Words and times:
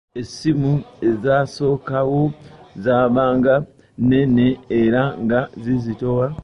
Essimu 0.19 0.73
ezasookawo 1.09 2.21
zaabanga 2.83 3.53
nnene 4.01 4.47
era 4.81 5.01
nga 5.23 5.39
zizitowa. 5.63 6.25